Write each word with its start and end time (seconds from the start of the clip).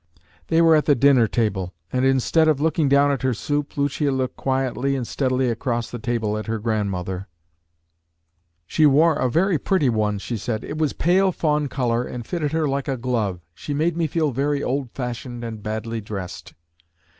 They 0.47 0.63
were 0.63 0.75
at 0.75 0.85
the 0.85 0.95
dinner 0.95 1.27
table; 1.27 1.75
and, 1.93 2.03
instead 2.03 2.47
of 2.47 2.59
looking 2.59 2.89
down 2.89 3.11
at 3.11 3.21
her 3.21 3.35
soup, 3.35 3.77
Lucia 3.77 4.09
looked 4.09 4.35
quietly 4.35 4.95
and 4.95 5.05
steadily 5.07 5.47
across 5.51 5.91
the 5.91 5.99
table 5.99 6.39
at 6.39 6.47
her 6.47 6.57
grandmother. 6.57 7.27
"She 8.65 8.87
wore 8.87 9.13
a 9.13 9.29
very 9.29 9.59
pretty 9.59 9.89
one," 9.89 10.17
she 10.17 10.37
said: 10.37 10.63
"it 10.63 10.79
was 10.79 10.93
pale 10.93 11.31
fawn 11.31 11.67
color, 11.67 12.03
and 12.03 12.25
fitted 12.25 12.51
her 12.51 12.67
like 12.67 12.87
a 12.87 12.97
glove. 12.97 13.41
She 13.53 13.75
made 13.75 13.95
me 13.95 14.07
feel 14.07 14.31
very 14.31 14.63
old 14.63 14.89
fashioned 14.91 15.43
and 15.43 15.61
badly 15.61 16.01
dressed." 16.01 16.55